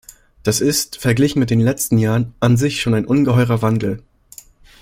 [0.41, 4.01] Das ist, verglichen mit den letzten Jahren, an sich schon ein ungeheurer Wandel.